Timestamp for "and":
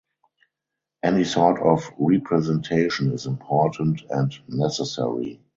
4.09-4.33